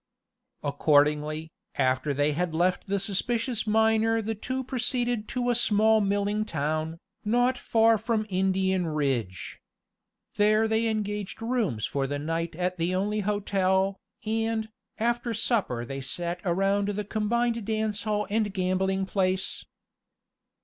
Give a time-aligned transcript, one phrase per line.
[0.63, 6.43] Accordingly, after they had left the suspicious miner the two proceeded to a small milling
[6.43, 9.61] town, not far from Indian Ridge.
[10.37, 16.01] There they engaged rooms for the night at the only hotel, and, after supper they
[16.01, 19.65] sat around the combined dance hall and gambling place.